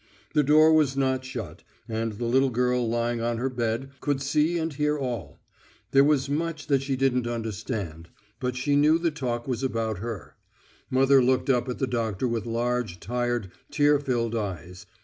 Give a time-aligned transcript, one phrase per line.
[0.33, 4.57] The door was not shut, and the little girl lying on her bed could see
[4.57, 5.39] and hear all.
[5.91, 8.09] There was much that she didn't understand,
[8.39, 10.37] but she knew the talk was about her.
[10.89, 14.87] Mother looked up at the doctor with large, tired, tear filled eyes.